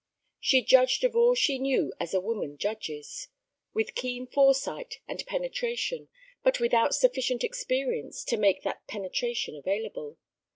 She 0.39 0.63
judged 0.63 1.03
of 1.03 1.15
all 1.15 1.35
she 1.35 1.59
knew 1.59 1.93
as 1.99 2.15
a 2.15 2.19
woman 2.19 2.57
judges: 2.57 3.27
with 3.71 3.93
keen 3.93 4.25
foresight 4.25 4.97
and 5.07 5.23
penetration, 5.27 6.07
but 6.41 6.59
without 6.59 6.95
sufficient 6.95 7.43
experience 7.43 8.23
to 8.23 8.35
make 8.37 8.63
that 8.63 8.87
penetration 8.87 9.55
available. 9.55 10.17